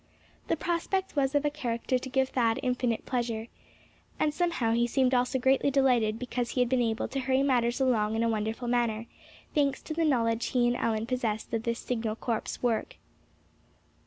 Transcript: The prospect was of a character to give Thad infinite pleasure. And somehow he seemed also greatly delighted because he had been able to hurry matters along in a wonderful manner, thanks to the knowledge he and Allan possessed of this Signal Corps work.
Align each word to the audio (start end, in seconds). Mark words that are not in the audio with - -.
The 0.47 0.57
prospect 0.57 1.15
was 1.15 1.35
of 1.35 1.45
a 1.45 1.51
character 1.51 1.99
to 1.99 2.09
give 2.09 2.29
Thad 2.29 2.59
infinite 2.63 3.05
pleasure. 3.05 3.49
And 4.19 4.33
somehow 4.33 4.71
he 4.71 4.87
seemed 4.87 5.13
also 5.13 5.37
greatly 5.37 5.69
delighted 5.69 6.17
because 6.17 6.49
he 6.49 6.59
had 6.59 6.69
been 6.69 6.81
able 6.81 7.07
to 7.09 7.19
hurry 7.19 7.43
matters 7.43 7.79
along 7.79 8.15
in 8.15 8.23
a 8.23 8.27
wonderful 8.29 8.67
manner, 8.67 9.05
thanks 9.53 9.79
to 9.83 9.93
the 9.93 10.03
knowledge 10.03 10.47
he 10.47 10.65
and 10.67 10.75
Allan 10.75 11.05
possessed 11.05 11.53
of 11.53 11.61
this 11.61 11.77
Signal 11.77 12.15
Corps 12.15 12.57
work. 12.63 12.95